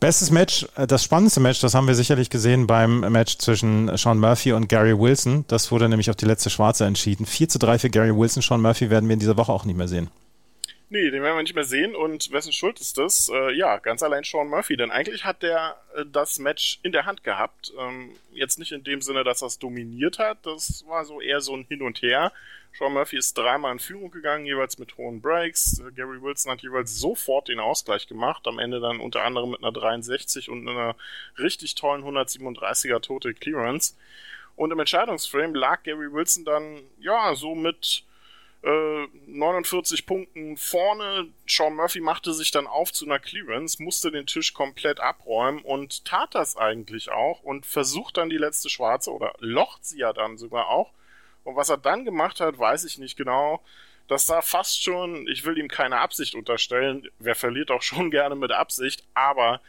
Bestes 0.00 0.30
Match, 0.30 0.66
äh, 0.76 0.86
das 0.86 1.04
spannendste 1.04 1.40
Match, 1.40 1.60
das 1.60 1.74
haben 1.74 1.86
wir 1.86 1.94
sicherlich 1.94 2.28
gesehen 2.28 2.66
beim 2.66 3.00
Match 3.00 3.38
zwischen 3.38 3.96
Sean 3.96 4.18
Murphy 4.18 4.52
und 4.52 4.68
Gary 4.68 4.98
Wilson. 4.98 5.44
Das 5.48 5.70
wurde 5.70 5.88
nämlich 5.88 6.10
auf 6.10 6.16
die 6.16 6.24
letzte 6.26 6.50
Schwarze 6.50 6.84
entschieden. 6.84 7.24
4 7.24 7.48
zu 7.48 7.58
3 7.58 7.78
für 7.78 7.90
Gary 7.90 8.14
Wilson. 8.14 8.42
Sean 8.42 8.60
Murphy 8.60 8.90
werden 8.90 9.08
wir 9.08 9.14
in 9.14 9.20
dieser 9.20 9.36
Woche 9.36 9.52
auch 9.52 9.64
nicht 9.64 9.76
mehr 9.76 9.88
sehen. 9.88 10.10
Nee, 10.92 11.10
den 11.10 11.22
werden 11.22 11.36
wir 11.36 11.42
nicht 11.42 11.54
mehr 11.54 11.64
sehen. 11.64 11.96
Und 11.96 12.32
wessen 12.32 12.52
Schuld 12.52 12.78
ist 12.78 12.98
das? 12.98 13.30
Äh, 13.32 13.54
ja, 13.54 13.78
ganz 13.78 14.02
allein 14.02 14.24
Sean 14.24 14.48
Murphy. 14.48 14.76
Denn 14.76 14.90
eigentlich 14.90 15.24
hat 15.24 15.42
der 15.42 15.80
äh, 15.96 16.04
das 16.04 16.38
Match 16.38 16.80
in 16.82 16.92
der 16.92 17.06
Hand 17.06 17.24
gehabt. 17.24 17.72
Ähm, 17.78 18.14
jetzt 18.34 18.58
nicht 18.58 18.72
in 18.72 18.84
dem 18.84 19.00
Sinne, 19.00 19.24
dass 19.24 19.40
er 19.40 19.46
es 19.46 19.58
dominiert 19.58 20.18
hat. 20.18 20.44
Das 20.44 20.84
war 20.86 21.06
so 21.06 21.22
eher 21.22 21.40
so 21.40 21.56
ein 21.56 21.64
Hin 21.66 21.80
und 21.80 22.02
Her. 22.02 22.30
Sean 22.76 22.92
Murphy 22.92 23.16
ist 23.16 23.38
dreimal 23.38 23.72
in 23.72 23.78
Führung 23.78 24.10
gegangen, 24.10 24.44
jeweils 24.44 24.76
mit 24.76 24.98
hohen 24.98 25.22
Breaks. 25.22 25.78
Äh, 25.78 25.92
Gary 25.92 26.20
Wilson 26.20 26.52
hat 26.52 26.60
jeweils 26.60 26.94
sofort 26.94 27.48
den 27.48 27.58
Ausgleich 27.58 28.06
gemacht. 28.06 28.46
Am 28.46 28.58
Ende 28.58 28.78
dann 28.78 29.00
unter 29.00 29.22
anderem 29.22 29.52
mit 29.52 29.62
einer 29.62 29.72
63 29.72 30.50
und 30.50 30.68
einer 30.68 30.94
richtig 31.38 31.74
tollen 31.74 32.04
137er 32.04 33.00
Total 33.00 33.32
Clearance. 33.32 33.96
Und 34.56 34.72
im 34.72 34.78
Entscheidungsframe 34.78 35.54
lag 35.54 35.84
Gary 35.84 36.12
Wilson 36.12 36.44
dann, 36.44 36.82
ja, 37.00 37.34
so 37.34 37.54
mit 37.54 38.04
49 38.62 40.00
äh, 40.00 40.02
Punkten 40.04 40.56
vorne. 40.56 41.28
Sean 41.46 41.74
Murphy 41.74 42.00
machte 42.00 42.32
sich 42.32 42.52
dann 42.52 42.66
auf 42.66 42.92
zu 42.92 43.04
einer 43.04 43.18
Clearance, 43.18 43.82
musste 43.82 44.12
den 44.12 44.26
Tisch 44.26 44.54
komplett 44.54 45.00
abräumen 45.00 45.62
und 45.62 46.04
tat 46.04 46.34
das 46.34 46.56
eigentlich 46.56 47.10
auch 47.10 47.42
und 47.42 47.66
versucht 47.66 48.16
dann 48.16 48.30
die 48.30 48.38
letzte 48.38 48.70
Schwarze 48.70 49.12
oder 49.12 49.34
locht 49.40 49.84
sie 49.84 49.98
ja 49.98 50.12
dann 50.12 50.38
sogar 50.38 50.68
auch. 50.68 50.92
Und 51.42 51.56
was 51.56 51.70
er 51.70 51.78
dann 51.78 52.04
gemacht 52.04 52.40
hat, 52.40 52.58
weiß 52.58 52.84
ich 52.84 52.98
nicht 52.98 53.16
genau. 53.16 53.60
Das 54.06 54.26
sah 54.26 54.42
fast 54.42 54.82
schon, 54.82 55.26
ich 55.26 55.44
will 55.44 55.58
ihm 55.58 55.68
keine 55.68 55.98
Absicht 55.98 56.34
unterstellen, 56.34 57.08
wer 57.18 57.34
verliert 57.34 57.70
auch 57.72 57.82
schon 57.82 58.10
gerne 58.12 58.36
mit 58.36 58.52
Absicht, 58.52 59.04
aber 59.14 59.60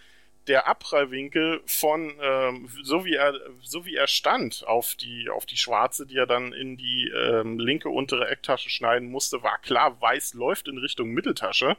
der 0.47 0.67
Abprallwinkel 0.67 1.61
von 1.65 2.13
ähm, 2.21 2.69
so 2.83 3.05
wie 3.05 3.15
er 3.15 3.33
so 3.61 3.85
wie 3.85 3.95
er 3.95 4.07
stand 4.07 4.65
auf 4.67 4.95
die 4.95 5.29
auf 5.29 5.45
die 5.45 5.57
schwarze, 5.57 6.05
die 6.05 6.17
er 6.17 6.27
dann 6.27 6.53
in 6.53 6.77
die 6.77 7.09
ähm, 7.09 7.59
linke 7.59 7.89
untere 7.89 8.27
Ecktasche 8.27 8.69
schneiden 8.69 9.09
musste, 9.09 9.43
war 9.43 9.57
klar, 9.59 9.99
weiß 10.01 10.33
läuft 10.33 10.67
in 10.67 10.77
Richtung 10.77 11.09
Mitteltasche. 11.09 11.77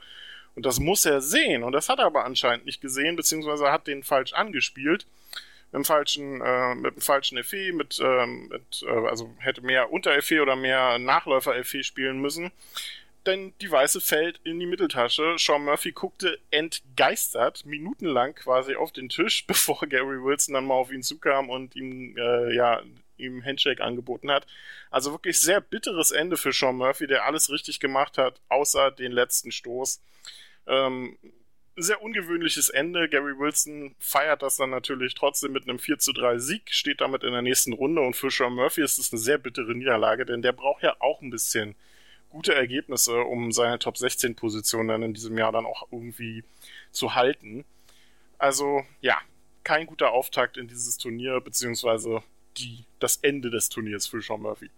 Und 0.54 0.66
das 0.66 0.78
muss 0.78 1.04
er 1.04 1.20
sehen. 1.20 1.64
Und 1.64 1.72
das 1.72 1.88
hat 1.88 1.98
er 1.98 2.06
aber 2.06 2.24
anscheinend 2.24 2.64
nicht 2.64 2.80
gesehen 2.80 3.16
beziehungsweise 3.16 3.72
hat 3.72 3.86
den 3.86 4.02
falsch 4.04 4.32
angespielt. 4.32 5.06
Mit 5.72 5.80
dem 5.80 5.84
falschen 5.84 6.40
äh, 6.40 6.74
mit 6.76 6.94
dem 6.94 7.02
falschen 7.02 7.42
FE 7.42 7.72
mit, 7.72 7.98
äh, 7.98 8.26
mit 8.26 8.84
äh, 8.86 9.08
also 9.08 9.34
hätte 9.38 9.62
mehr 9.62 9.92
Unter 9.92 10.20
FE 10.22 10.40
oder 10.40 10.54
mehr 10.54 10.98
Nachläufer 10.98 11.62
FE 11.64 11.82
spielen 11.82 12.20
müssen 12.20 12.52
denn 13.26 13.52
die 13.60 13.70
Weiße 13.70 14.00
fällt 14.00 14.40
in 14.44 14.58
die 14.60 14.66
Mitteltasche. 14.66 15.36
Sean 15.38 15.64
Murphy 15.64 15.92
guckte 15.92 16.38
entgeistert 16.50 17.64
minutenlang 17.66 18.34
quasi 18.34 18.74
auf 18.74 18.92
den 18.92 19.08
Tisch, 19.08 19.46
bevor 19.46 19.80
Gary 19.86 20.22
Wilson 20.22 20.54
dann 20.54 20.66
mal 20.66 20.74
auf 20.74 20.92
ihn 20.92 21.02
zukam 21.02 21.50
und 21.50 21.76
ihm 21.76 22.16
äh, 22.16 22.54
ja 22.54 22.82
ihm 23.16 23.44
Handshake 23.44 23.82
angeboten 23.82 24.30
hat. 24.30 24.46
Also 24.90 25.12
wirklich 25.12 25.40
sehr 25.40 25.60
bitteres 25.60 26.10
Ende 26.10 26.36
für 26.36 26.52
Sean 26.52 26.76
Murphy, 26.76 27.06
der 27.06 27.24
alles 27.24 27.50
richtig 27.50 27.80
gemacht 27.80 28.18
hat, 28.18 28.40
außer 28.48 28.90
den 28.90 29.12
letzten 29.12 29.52
Stoß. 29.52 30.02
Ähm, 30.66 31.16
sehr 31.76 32.02
ungewöhnliches 32.02 32.68
Ende. 32.68 33.08
Gary 33.08 33.38
Wilson 33.38 33.94
feiert 33.98 34.42
das 34.42 34.56
dann 34.56 34.70
natürlich 34.70 35.14
trotzdem 35.14 35.52
mit 35.52 35.64
einem 35.64 35.78
4 35.78 35.98
zu 35.98 36.12
3 36.12 36.38
Sieg, 36.38 36.72
steht 36.72 37.00
damit 37.00 37.24
in 37.24 37.32
der 37.32 37.42
nächsten 37.42 37.72
Runde 37.72 38.00
und 38.02 38.14
für 38.14 38.30
Sean 38.30 38.54
Murphy 38.54 38.82
ist 38.82 38.98
es 38.98 39.12
eine 39.12 39.20
sehr 39.20 39.38
bittere 39.38 39.74
Niederlage, 39.74 40.24
denn 40.24 40.42
der 40.42 40.52
braucht 40.52 40.82
ja 40.82 40.96
auch 41.00 41.20
ein 41.20 41.30
bisschen 41.30 41.74
gute 42.34 42.52
Ergebnisse, 42.52 43.20
um 43.20 43.52
seine 43.52 43.78
Top 43.78 43.96
16 43.96 44.34
Position 44.34 44.88
dann 44.88 45.04
in 45.04 45.14
diesem 45.14 45.38
Jahr 45.38 45.52
dann 45.52 45.66
auch 45.66 45.86
irgendwie 45.92 46.42
zu 46.90 47.14
halten. 47.14 47.64
Also 48.38 48.82
ja, 49.00 49.18
kein 49.62 49.86
guter 49.86 50.10
Auftakt 50.10 50.56
in 50.56 50.66
dieses 50.66 50.98
Turnier, 50.98 51.40
beziehungsweise 51.40 52.24
die, 52.58 52.84
das 53.00 53.16
Ende 53.16 53.50
des 53.50 53.68
Turniers 53.68 54.06
für 54.06 54.20
Sean 54.20 54.42
Murphy. 54.42 54.70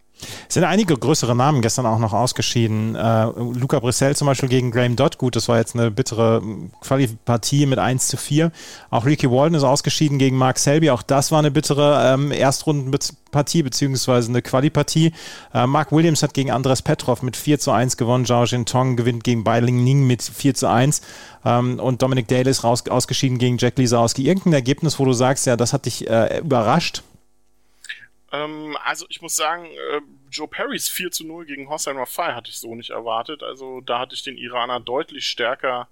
Es 0.48 0.54
sind 0.54 0.64
einige 0.64 0.96
größere 0.96 1.36
Namen 1.36 1.60
gestern 1.60 1.84
auch 1.84 1.98
noch 1.98 2.14
ausgeschieden. 2.14 2.94
Äh, 2.94 3.24
Luca 3.36 3.80
Brissell 3.80 4.16
zum 4.16 4.26
Beispiel 4.26 4.48
gegen 4.48 4.70
Graham 4.70 4.96
Dodd. 4.96 5.18
Gut, 5.18 5.36
das 5.36 5.48
war 5.48 5.58
jetzt 5.58 5.74
eine 5.74 5.90
bittere 5.90 6.42
Qualipartie 6.80 7.66
mit 7.66 7.78
1 7.78 8.08
zu 8.08 8.16
4. 8.16 8.50
Auch 8.90 9.04
Ricky 9.04 9.30
Walden 9.30 9.56
ist 9.56 9.64
ausgeschieden 9.64 10.18
gegen 10.18 10.36
Mark 10.36 10.58
Selby. 10.58 10.90
Auch 10.90 11.02
das 11.02 11.32
war 11.32 11.40
eine 11.40 11.50
bittere 11.50 12.14
ähm, 12.14 12.32
Erstrundenpartie 12.32 13.62
beziehungsweise 13.62 14.30
eine 14.30 14.40
Qualipartie. 14.40 15.12
Äh, 15.52 15.66
Mark 15.66 15.92
Williams 15.92 16.22
hat 16.22 16.32
gegen 16.32 16.50
Andres 16.50 16.80
Petrov 16.80 17.22
mit 17.22 17.36
4 17.36 17.58
zu 17.58 17.72
1 17.72 17.98
gewonnen. 17.98 18.24
Zhao 18.24 18.44
Jintong 18.44 18.96
gewinnt 18.96 19.22
gegen 19.22 19.44
Bai 19.44 19.60
Ling 19.60 19.84
Ning 19.84 20.06
mit 20.06 20.22
4 20.22 20.54
zu 20.54 20.70
1. 20.70 21.02
Ähm, 21.44 21.78
und 21.78 22.00
Dominic 22.00 22.28
Dale 22.28 22.48
ist 22.48 22.64
raus, 22.64 22.88
ausgeschieden 22.88 23.36
gegen 23.36 23.58
Jack 23.58 23.76
Lisowski. 23.76 24.26
Irgendein 24.26 24.54
Ergebnis, 24.54 24.98
wo 24.98 25.04
du 25.04 25.12
sagst, 25.12 25.44
ja, 25.44 25.56
das 25.56 25.74
hat 25.74 25.84
dich 25.84 26.08
äh, 26.08 26.38
überrascht? 26.38 27.02
Ähm, 28.32 28.76
also 28.82 29.06
ich 29.08 29.22
muss 29.22 29.36
sagen, 29.36 29.66
äh, 29.66 30.00
Joe 30.30 30.48
Perrys 30.48 30.88
4 30.88 31.10
zu 31.10 31.26
0 31.26 31.46
gegen 31.46 31.68
Hossein 31.68 31.96
Rafai 31.96 32.32
hatte 32.32 32.50
ich 32.50 32.58
so 32.58 32.74
nicht 32.74 32.90
erwartet. 32.90 33.42
Also 33.42 33.80
da 33.80 33.98
hatte 34.00 34.14
ich 34.14 34.22
den 34.22 34.36
Iraner 34.36 34.80
deutlich 34.80 35.28
stärker 35.28 35.88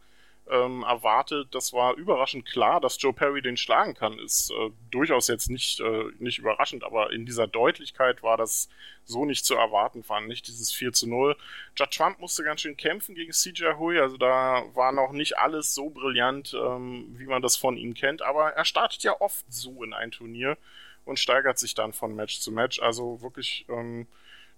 ähm, 0.51 0.83
erwartet. 0.83 1.49
Das 1.53 1.73
war 1.73 1.95
überraschend 1.95 2.47
klar, 2.47 2.81
dass 2.81 3.01
Joe 3.01 3.13
Perry 3.13 3.41
den 3.41 3.57
schlagen 3.57 3.95
kann. 3.95 4.19
Ist 4.19 4.51
äh, 4.51 4.71
durchaus 4.91 5.29
jetzt 5.29 5.49
nicht, 5.49 5.81
äh, 5.81 6.05
nicht 6.19 6.39
überraschend, 6.39 6.85
aber 6.85 7.13
in 7.13 7.25
dieser 7.25 7.47
Deutlichkeit 7.47 8.23
war 8.23 8.37
das 8.37 8.69
so 9.05 9.25
nicht 9.25 9.45
zu 9.45 9.55
erwarten, 9.55 10.03
fand 10.03 10.31
ich, 10.33 10.43
dieses 10.43 10.73
4 10.73 10.93
zu 10.93 11.09
0. 11.09 11.37
Judd 11.77 11.91
Trump 11.91 12.21
musste 12.21 12.43
ganz 12.43 12.63
schön 12.63 12.77
kämpfen 12.77 13.15
gegen 13.15 13.33
CJ 13.33 13.75
Hui, 13.79 13.99
also 13.99 14.17
da 14.17 14.65
war 14.75 14.93
noch 14.93 15.13
nicht 15.13 15.39
alles 15.39 15.75
so 15.75 15.91
brillant, 15.91 16.55
ähm, 16.55 17.15
wie 17.19 17.27
man 17.27 17.43
das 17.43 17.57
von 17.57 17.77
ihm 17.77 17.95
kennt, 17.95 18.23
aber 18.23 18.51
er 18.51 18.65
startet 18.65 19.03
ja 19.03 19.21
oft 19.21 19.45
so 19.49 19.83
in 19.83 19.93
ein 19.93 20.11
Turnier 20.11 20.57
und 21.05 21.19
steigert 21.19 21.59
sich 21.59 21.75
dann 21.75 21.93
von 21.93 22.15
Match 22.15 22.41
zu 22.41 22.53
Match. 22.53 22.81
Also 22.81 23.21
wirklich 23.23 23.67
ähm, 23.69 24.07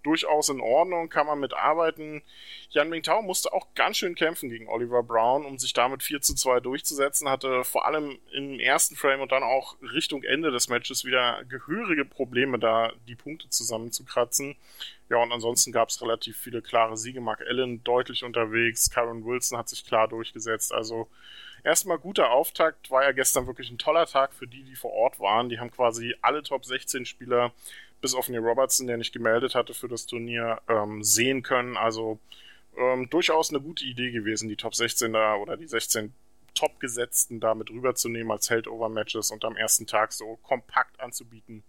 durchaus 0.06 0.48
in 0.48 0.60
Ordnung, 0.60 1.08
kann 1.08 1.26
man 1.26 1.40
mitarbeiten. 1.40 2.22
Jan 2.70 2.88
Mingtao 2.88 3.22
musste 3.22 3.52
auch 3.52 3.74
ganz 3.74 3.98
schön 3.98 4.14
kämpfen 4.14 4.48
gegen 4.48 4.68
Oliver 4.68 5.02
Brown, 5.02 5.44
um 5.44 5.58
sich 5.58 5.72
damit 5.72 6.02
4 6.02 6.20
zu 6.20 6.34
2 6.34 6.60
durchzusetzen, 6.60 7.28
hatte 7.28 7.64
vor 7.64 7.86
allem 7.86 8.18
im 8.32 8.60
ersten 8.60 8.94
Frame 8.94 9.20
und 9.20 9.32
dann 9.32 9.42
auch 9.42 9.76
Richtung 9.82 10.22
Ende 10.22 10.52
des 10.52 10.68
Matches 10.68 11.04
wieder 11.04 11.44
gehörige 11.48 12.04
Probleme, 12.04 12.58
da 12.58 12.92
die 13.08 13.16
Punkte 13.16 13.50
zusammenzukratzen. 13.50 14.56
Ja, 15.08 15.18
und 15.18 15.32
ansonsten 15.32 15.72
gab 15.72 15.88
es 15.88 16.00
relativ 16.00 16.36
viele 16.36 16.62
klare 16.62 16.96
Siege. 16.96 17.20
Mark 17.20 17.40
Allen 17.40 17.82
deutlich 17.82 18.24
unterwegs, 18.24 18.90
Karen 18.90 19.24
Wilson 19.24 19.58
hat 19.58 19.68
sich 19.68 19.84
klar 19.84 20.08
durchgesetzt. 20.08 20.72
Also 20.72 21.08
erstmal 21.66 21.98
guter 21.98 22.30
Auftakt, 22.30 22.90
war 22.90 23.02
ja 23.02 23.12
gestern 23.12 23.46
wirklich 23.46 23.70
ein 23.70 23.78
toller 23.78 24.06
Tag 24.06 24.32
für 24.32 24.46
die, 24.46 24.62
die 24.62 24.76
vor 24.76 24.92
Ort 24.92 25.18
waren. 25.18 25.48
Die 25.48 25.58
haben 25.58 25.70
quasi 25.70 26.14
alle 26.22 26.42
Top 26.42 26.64
16 26.64 27.04
Spieler, 27.04 27.52
bis 28.00 28.14
auf 28.14 28.28
Neil 28.28 28.40
Robertson, 28.40 28.86
der 28.86 28.96
nicht 28.96 29.12
gemeldet 29.12 29.54
hatte 29.54 29.74
für 29.74 29.88
das 29.88 30.06
Turnier, 30.06 30.62
ähm, 30.68 31.02
sehen 31.02 31.42
können. 31.42 31.76
Also 31.76 32.20
ähm, 32.78 33.10
durchaus 33.10 33.50
eine 33.50 33.60
gute 33.60 33.84
Idee 33.84 34.12
gewesen, 34.12 34.48
die 34.48 34.56
Top 34.56 34.74
16 34.74 35.12
da 35.12 35.34
oder 35.34 35.56
die 35.56 35.66
16 35.66 36.14
Top-Gesetzten 36.54 37.40
da 37.40 37.54
mit 37.54 37.68
rüberzunehmen 37.68 38.30
als 38.30 38.48
Heldover-Matches 38.48 39.30
und 39.30 39.44
am 39.44 39.56
ersten 39.56 39.86
Tag 39.86 40.12
so 40.12 40.36
kompakt 40.42 41.00
anzubieten. 41.00 41.64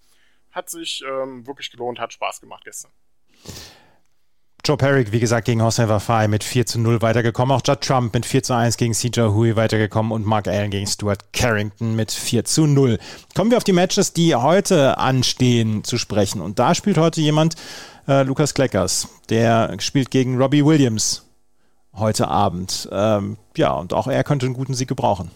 Hat 0.52 0.70
sich 0.70 1.04
ähm, 1.06 1.46
wirklich 1.46 1.72
gelohnt, 1.72 2.00
hat 2.00 2.14
Spaß 2.14 2.40
gemacht 2.40 2.64
gestern. 2.64 2.92
Joe 4.68 4.76
Perry, 4.76 5.10
wie 5.14 5.22
gesagt, 5.22 5.46
gegen 5.46 5.62
Jose 5.62 5.88
Wafai 5.88 6.28
mit 6.28 6.44
4 6.44 6.66
zu 6.66 6.78
0 6.78 7.02
weitergekommen. 7.02 7.56
Auch 7.56 7.62
Judd 7.66 7.80
Trump 7.80 8.14
mit 8.14 8.26
4 8.26 8.44
zu 8.44 8.54
1 8.54 8.76
gegen 8.76 8.94
CJ 8.94 9.22
Hui 9.22 9.56
weitergekommen 9.56 10.12
und 10.12 10.26
Mark 10.26 10.50
Allen 10.50 10.72
gegen 10.72 10.86
Stuart 10.86 11.32
Carrington 11.32 11.96
mit 11.96 12.12
4 12.12 12.44
zu 12.44 12.66
0. 12.68 13.00
Kommen 13.34 13.50
wir 13.50 13.56
auf 13.56 13.64
die 13.64 13.72
Matches, 13.72 14.12
die 14.12 14.36
heute 14.36 14.98
anstehen, 14.98 15.86
zu 15.86 15.98
sprechen. 15.98 16.42
Und 16.42 16.60
da 16.60 16.76
spielt 16.76 16.98
heute 16.98 17.22
jemand, 17.22 17.56
äh, 18.10 18.24
Lukas 18.24 18.54
Kleckers. 18.54 19.08
Der 19.30 19.74
spielt 19.80 20.12
gegen 20.12 20.38
Robbie 20.38 20.66
Williams 20.66 21.26
heute 21.94 22.28
Abend. 22.28 22.90
Ähm, 22.92 23.38
ja, 23.56 23.72
und 23.72 23.94
auch 23.94 24.08
er 24.08 24.26
könnte 24.26 24.48
einen 24.48 24.56
guten 24.56 24.74
Sieg 24.74 24.90
gebrauchen. 24.90 25.32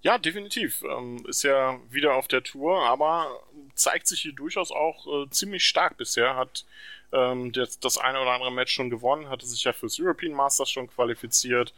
Ja, 0.00 0.18
definitiv. 0.18 0.82
Ähm, 0.82 1.24
ist 1.28 1.44
ja 1.44 1.78
wieder 1.90 2.16
auf 2.16 2.26
der 2.26 2.42
Tour, 2.42 2.82
aber 2.88 3.28
zeigt 3.76 4.08
sich 4.08 4.22
hier 4.22 4.32
durchaus 4.32 4.70
auch 4.72 5.06
äh, 5.06 5.30
ziemlich 5.30 5.64
stark 5.64 5.96
bisher. 5.96 6.36
Hat 6.36 6.64
ähm, 7.12 7.52
das, 7.52 7.78
das 7.78 7.98
eine 7.98 8.20
oder 8.20 8.32
andere 8.32 8.52
Match 8.52 8.72
schon 8.72 8.90
gewonnen, 8.90 9.28
hatte 9.28 9.46
sich 9.46 9.64
ja 9.64 9.72
fürs 9.72 9.98
European 10.00 10.32
Masters 10.32 10.70
schon 10.70 10.88
qualifiziert, 10.88 11.72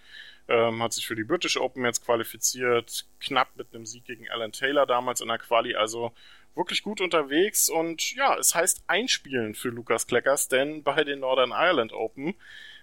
ähm, 0.48 0.82
hat 0.82 0.92
sich 0.92 1.06
für 1.06 1.16
die 1.16 1.24
British 1.24 1.56
Open 1.56 1.84
jetzt 1.84 2.04
qualifiziert, 2.04 3.04
knapp 3.20 3.48
mit 3.56 3.74
einem 3.74 3.86
Sieg 3.86 4.04
gegen 4.06 4.28
Alan 4.30 4.52
Taylor 4.52 4.86
damals 4.86 5.20
in 5.20 5.28
der 5.28 5.38
Quali, 5.38 5.74
also 5.74 6.12
wirklich 6.54 6.82
gut 6.82 7.00
unterwegs 7.00 7.68
und 7.68 8.14
ja, 8.14 8.36
es 8.36 8.54
heißt 8.54 8.82
einspielen 8.86 9.54
für 9.54 9.68
Lukas 9.68 10.06
Kleckers, 10.06 10.48
denn 10.48 10.82
bei 10.82 11.04
den 11.04 11.20
Northern 11.20 11.50
Ireland 11.50 11.92
Open 11.92 12.34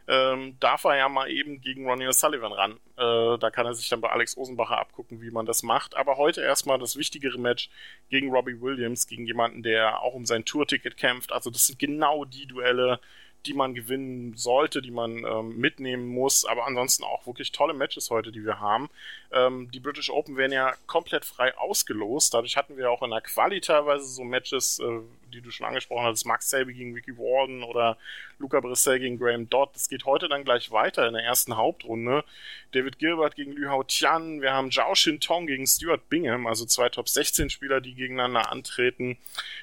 ähm, 0.08 0.58
darf 0.60 0.84
er 0.84 0.98
ja 0.98 1.10
mal 1.10 1.30
eben 1.30 1.62
gegen 1.62 1.88
Ronnie 1.88 2.08
O'Sullivan 2.08 2.54
ran. 2.54 2.74
Äh, 2.98 3.40
da 3.40 3.50
kann 3.50 3.66
er 3.66 3.74
sich 3.74 3.90
dann 3.90 4.02
bei 4.02 4.10
Alex 4.10 4.38
Osenbacher 4.38 4.78
abgucken, 4.78 5.22
wie 5.22 5.32
man 5.32 5.46
das 5.46 5.64
macht. 5.64 5.96
Aber 5.96 6.18
heute 6.18 6.42
erstmal 6.42 6.78
das 6.78 6.96
wichtigere 6.96 7.40
Match 7.40 7.70
gegen 8.10 8.32
Robbie 8.32 8.62
Williams, 8.62 9.08
gegen 9.08 9.26
jemanden, 9.26 9.64
der 9.64 10.02
auch 10.02 10.14
um 10.14 10.26
sein 10.26 10.46
Tourticket 10.46 10.98
kämpft. 10.98 11.32
Also 11.32 11.50
das 11.50 11.68
sind 11.68 11.80
genau 11.80 12.26
die 12.26 12.46
Duelle, 12.46 13.00
die 13.46 13.54
man 13.54 13.74
gewinnen 13.74 14.36
sollte, 14.36 14.82
die 14.82 14.92
man 14.92 15.24
ähm, 15.24 15.58
mitnehmen 15.58 16.08
muss. 16.08 16.46
Aber 16.46 16.66
ansonsten 16.66 17.04
auch 17.04 17.26
wirklich 17.28 17.52
tolle 17.52 17.74
Matches 17.74 18.10
heute, 18.10 18.32
die 18.32 18.44
wir 18.44 18.60
haben. 18.60 18.90
Ähm, 19.32 19.70
die 19.72 19.80
British 19.80 20.10
Open 20.10 20.38
werden 20.38 20.52
ja 20.52 20.74
komplett 20.88 21.26
frei 21.26 21.58
ausgelost. 21.58 22.34
Dadurch 22.34 22.58
hatten 22.58 22.78
wir 22.78 22.90
auch 22.90 23.04
in 23.04 23.12
der 23.12 23.22
Quali 23.22 23.62
teilweise 23.62 24.06
so 24.06 24.24
Matches, 24.24 24.80
äh, 24.80 25.02
die 25.34 25.42
du 25.42 25.52
schon 25.52 25.68
angesprochen 25.68 26.06
hast, 26.06 26.26
Max 26.26 26.50
Selby 26.50 26.74
gegen 26.74 26.94
Ricky 26.94 27.18
Warden 27.18 27.64
oder 27.64 27.98
Luca 28.40 28.60
Brissell 28.60 29.00
gegen 29.00 29.20
Graham 29.20 29.50
Dodd. 29.50 29.70
Das 29.74 29.90
geht 29.90 30.06
heute 30.06 30.28
dann 30.28 30.44
gleich 30.44 30.72
weiter 30.72 31.08
in 31.08 31.14
der 31.14 31.24
ersten 31.24 31.58
Hauptrunde. 31.58 32.24
David 32.72 33.00
Gilbert 33.00 33.36
gegen 33.36 33.52
Liu 33.54 33.70
Hao 33.70 33.84
Tian. 33.84 34.42
Wir 34.42 34.54
haben 34.54 34.72
Zhao 34.72 34.96
Shin 34.96 35.20
Tong 35.20 35.48
gegen 35.48 35.68
Stuart 35.68 36.10
Bingham, 36.10 36.48
also 36.48 36.66
zwei 36.66 36.90
Top 36.90 37.10
16 37.10 37.50
Spieler, 37.50 37.82
die 37.82 37.96
gegeneinander 37.96 38.52
antreten. 38.52 39.18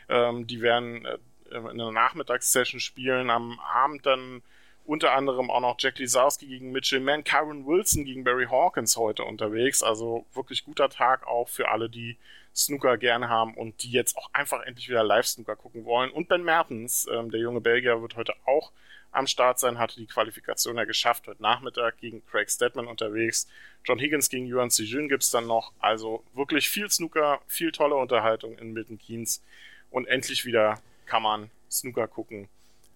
Ähm, 0.08 0.46
die 0.46 0.60
werden 0.60 1.04
äh, 1.04 1.18
in 1.52 1.66
einer 1.66 1.92
Nachmittagssession 1.92 2.80
spielen. 2.80 3.30
Am 3.30 3.58
Abend 3.60 4.06
dann 4.06 4.42
unter 4.84 5.12
anderem 5.12 5.50
auch 5.50 5.60
noch 5.60 5.76
Jack 5.78 5.98
Lisowski 5.98 6.46
gegen 6.46 6.72
Mitchell 6.72 7.00
Mann, 7.00 7.24
Kyron 7.24 7.66
Wilson 7.66 8.04
gegen 8.04 8.24
Barry 8.24 8.46
Hawkins 8.46 8.96
heute 8.96 9.24
unterwegs. 9.24 9.82
Also 9.82 10.26
wirklich 10.34 10.64
guter 10.64 10.88
Tag 10.88 11.26
auch 11.26 11.48
für 11.48 11.70
alle, 11.70 11.88
die 11.88 12.16
Snooker 12.54 12.98
gerne 12.98 13.28
haben 13.28 13.54
und 13.54 13.82
die 13.82 13.90
jetzt 13.90 14.16
auch 14.16 14.28
einfach 14.32 14.62
endlich 14.62 14.88
wieder 14.88 15.04
Live-Snooker 15.04 15.56
gucken 15.56 15.84
wollen. 15.84 16.10
Und 16.10 16.28
Ben 16.28 16.42
Mertens, 16.42 17.06
ähm, 17.10 17.30
der 17.30 17.40
junge 17.40 17.60
Belgier, 17.60 18.02
wird 18.02 18.16
heute 18.16 18.34
auch 18.44 18.72
am 19.10 19.26
Start 19.26 19.58
sein, 19.58 19.78
hatte 19.78 19.96
die 19.96 20.06
Qualifikation 20.06 20.76
ja 20.76 20.84
geschafft, 20.84 21.26
heute 21.28 21.42
Nachmittag 21.42 21.98
gegen 21.98 22.24
Craig 22.26 22.50
Stedman 22.50 22.88
unterwegs. 22.88 23.46
John 23.84 23.98
Higgins 23.98 24.30
gegen 24.30 24.46
Yuan 24.46 24.70
Sijun 24.70 25.08
gibt's 25.08 25.30
dann 25.30 25.46
noch. 25.46 25.72
Also 25.80 26.24
wirklich 26.34 26.68
viel 26.68 26.90
Snooker, 26.90 27.40
viel 27.46 27.72
tolle 27.72 27.94
Unterhaltung 27.94 28.56
in 28.58 28.72
Milton 28.72 28.98
Keynes 28.98 29.42
und 29.90 30.06
endlich 30.06 30.44
wieder 30.44 30.80
kann 31.12 31.22
man 31.22 31.50
Snooker 31.70 32.08
gucken. 32.08 32.48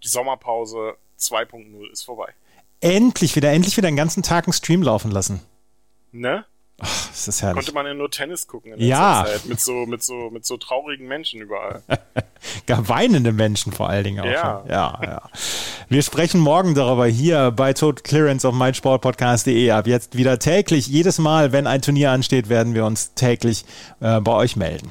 Die 0.02 0.08
Sommerpause 0.08 0.94
2.0 1.20 1.92
ist 1.92 2.04
vorbei. 2.04 2.32
Endlich 2.80 3.37
wieder, 3.37 3.52
endlich 3.52 3.76
wieder 3.76 3.90
den 3.90 3.96
ganzen 3.96 4.23
Tag 4.23 4.46
einen 4.46 4.54
Stream 4.54 4.82
laufen 4.82 5.11
lassen. 5.11 5.42
Ne? 6.12 6.46
Ach, 6.78 7.08
das 7.08 7.28
ist 7.28 7.42
herrlich. 7.42 7.56
Konnte 7.56 7.73
man 7.75 7.85
ja 7.85 7.92
nur 7.92 8.11
Tennis 8.11 8.46
gucken 8.46 8.73
in 8.73 8.78
der 8.78 8.88
ja. 8.88 9.26
Zeit 9.26 9.44
mit 9.44 9.61
so, 9.61 9.85
mit 9.85 10.02
so, 10.02 10.30
mit 10.30 10.46
so 10.46 10.56
traurigen 10.56 11.06
Menschen 11.06 11.42
überall. 11.42 11.82
Gar 12.66 12.88
weinende 12.88 13.32
Menschen 13.32 13.73
vor 13.73 13.90
allen 13.90 14.04
Dingen 14.04 14.20
auch. 14.20 14.25
Ja. 14.25 14.64
ja, 14.66 14.99
ja. 15.02 15.23
Wir 15.90 16.00
sprechen 16.00 16.40
morgen 16.40 16.75
darüber 16.75 17.06
hier 17.06 17.50
bei 17.50 17.75
Total 17.75 18.02
Clearance 18.02 18.49
auf 18.49 18.54
meinsportpodcast.de. 18.54 19.73
Ab 19.73 19.87
jetzt 19.87 20.16
wieder 20.16 20.38
täglich, 20.38 20.87
jedes 20.87 21.18
Mal, 21.18 21.52
wenn 21.52 21.66
ein 21.66 21.82
Turnier 21.82 22.12
ansteht, 22.12 22.49
werden 22.49 22.73
wir 22.73 22.87
uns 22.87 23.12
täglich 23.12 23.66
äh, 24.00 24.20
bei 24.23 24.32
euch 24.32 24.56
melden. 24.56 24.90